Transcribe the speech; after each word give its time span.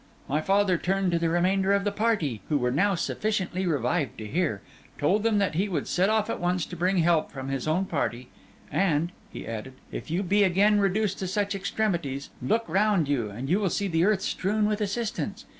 My 0.27 0.41
father 0.41 0.79
turned 0.79 1.11
to 1.11 1.19
the 1.19 1.29
remainder 1.29 1.73
of 1.73 1.83
the 1.83 1.91
party, 1.91 2.41
who 2.49 2.57
were 2.57 2.71
now 2.71 2.95
sufficiently 2.95 3.67
revived 3.67 4.17
to 4.17 4.25
hear; 4.25 4.63
told 4.97 5.21
them 5.21 5.37
that 5.37 5.53
he 5.53 5.69
would 5.69 5.87
set 5.87 6.09
off 6.09 6.27
at 6.27 6.39
once 6.39 6.65
to 6.65 6.75
bring 6.75 6.97
help 6.97 7.31
from 7.31 7.49
his 7.49 7.67
own 7.67 7.85
party; 7.85 8.29
'and,' 8.71 9.11
he 9.31 9.45
added, 9.47 9.73
'if 9.91 10.09
you 10.09 10.23
be 10.23 10.43
again 10.43 10.79
reduced 10.79 11.19
to 11.19 11.27
such 11.27 11.53
extremities, 11.53 12.31
look 12.41 12.65
round 12.67 13.07
you, 13.07 13.29
and 13.29 13.47
you 13.47 13.59
will 13.59 13.69
see 13.69 13.87
the 13.87 14.03
earth 14.03 14.23
strewn 14.23 14.65
with 14.65 14.81
assistance. 14.81 15.45